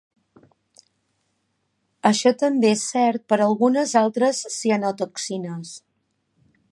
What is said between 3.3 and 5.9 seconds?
per algunes altres cianotoxines.